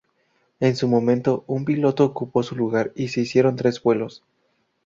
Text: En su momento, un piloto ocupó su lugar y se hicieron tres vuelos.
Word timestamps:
En 0.59 0.75
su 0.75 0.87
momento, 0.87 1.43
un 1.45 1.63
piloto 1.63 2.03
ocupó 2.05 2.41
su 2.41 2.55
lugar 2.55 2.91
y 2.95 3.09
se 3.09 3.21
hicieron 3.21 3.55
tres 3.55 3.83
vuelos. 3.83 4.23